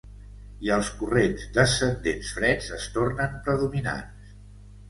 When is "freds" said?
2.39-2.73